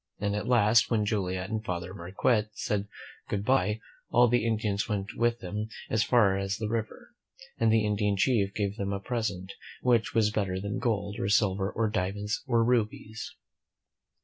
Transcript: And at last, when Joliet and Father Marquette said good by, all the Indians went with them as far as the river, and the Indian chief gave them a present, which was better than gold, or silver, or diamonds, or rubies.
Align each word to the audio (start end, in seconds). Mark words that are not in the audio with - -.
And 0.17 0.35
at 0.35 0.47
last, 0.47 0.89
when 0.89 1.05
Joliet 1.05 1.51
and 1.51 1.63
Father 1.63 1.93
Marquette 1.93 2.49
said 2.57 2.87
good 3.29 3.45
by, 3.45 3.81
all 4.09 4.27
the 4.27 4.47
Indians 4.47 4.89
went 4.89 5.15
with 5.15 5.41
them 5.41 5.67
as 5.91 6.03
far 6.03 6.37
as 6.39 6.57
the 6.57 6.67
river, 6.67 7.13
and 7.59 7.71
the 7.71 7.85
Indian 7.85 8.17
chief 8.17 8.51
gave 8.55 8.77
them 8.77 8.93
a 8.93 8.99
present, 8.99 9.53
which 9.83 10.15
was 10.15 10.31
better 10.31 10.59
than 10.59 10.79
gold, 10.79 11.19
or 11.19 11.29
silver, 11.29 11.69
or 11.71 11.87
diamonds, 11.87 12.43
or 12.47 12.63
rubies. 12.63 13.35